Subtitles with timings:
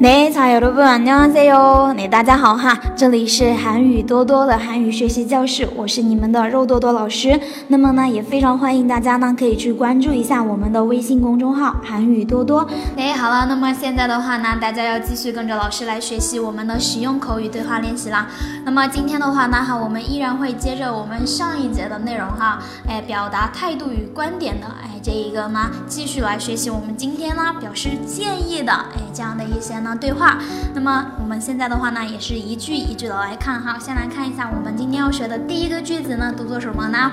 [0.00, 7.38] 네자여러분안녕하세요 네大家好哈，这里是韩语多多的韩语学习教室，我是你们的肉多多老师。
[7.68, 12.66] 那么呢，也非常欢迎大家呢可以去关注一下我们的微信公众号韩语多多。
[12.96, 18.28] 哎，好了，那么现在的话呢，大家要继续跟着老师来学习我们的实用口语对话练习啦。
[18.64, 22.58] 那么今天的话呢，哈，我们依然会接着我们上一节的内容哈，
[22.88, 29.97] 哎，表达态度与观点的，哎， 这一个呢，继续来学习我们今天呢表示建议的，哎，这样的一些呢。
[29.99, 30.37] 对话，
[30.75, 33.79] 那么我们现在的话呢，也是一句一句的来看哈。
[33.79, 37.11] 先来看一下我们今天要学的第一个句子呢，读作什么呢？